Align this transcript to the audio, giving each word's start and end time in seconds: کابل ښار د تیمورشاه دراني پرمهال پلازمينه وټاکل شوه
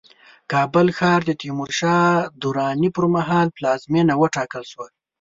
کابل 0.51 0.87
ښار 0.97 1.19
د 1.25 1.31
تیمورشاه 1.41 2.09
دراني 2.41 2.89
پرمهال 2.95 3.47
پلازمينه 3.57 4.13
وټاکل 4.17 4.63
شوه 4.71 4.87